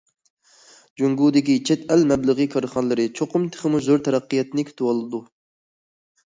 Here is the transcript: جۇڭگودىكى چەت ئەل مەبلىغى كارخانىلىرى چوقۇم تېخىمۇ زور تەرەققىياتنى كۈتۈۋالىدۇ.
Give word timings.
جۇڭگودىكى 1.01 1.57
چەت 1.69 1.83
ئەل 1.95 2.05
مەبلىغى 2.11 2.47
كارخانىلىرى 2.55 3.05
چوقۇم 3.21 3.45
تېخىمۇ 3.57 3.83
زور 3.89 4.03
تەرەققىياتنى 4.09 4.67
كۈتۈۋالىدۇ. 4.71 5.23